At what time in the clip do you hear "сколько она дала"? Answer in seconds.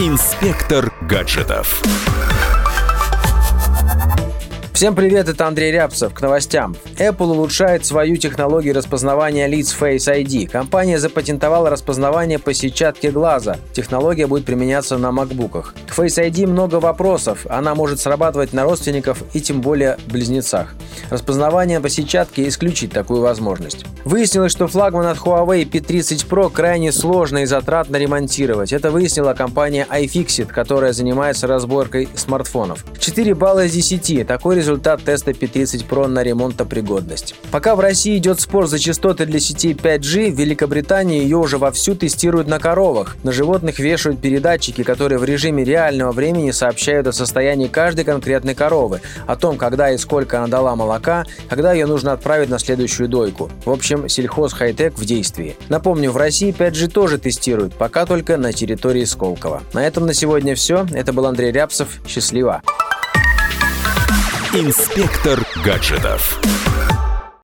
49.98-50.76